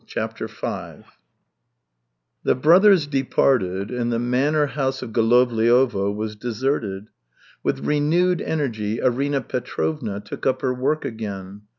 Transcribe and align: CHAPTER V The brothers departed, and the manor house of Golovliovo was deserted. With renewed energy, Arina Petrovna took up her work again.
CHAPTER 0.07 0.47
V 0.47 1.05
The 2.43 2.55
brothers 2.55 3.05
departed, 3.05 3.91
and 3.91 4.11
the 4.11 4.17
manor 4.17 4.65
house 4.65 5.03
of 5.03 5.11
Golovliovo 5.13 6.11
was 6.15 6.35
deserted. 6.35 7.09
With 7.61 7.85
renewed 7.85 8.41
energy, 8.41 8.99
Arina 8.99 9.41
Petrovna 9.41 10.19
took 10.19 10.47
up 10.47 10.63
her 10.63 10.73
work 10.73 11.05
again. 11.05 11.67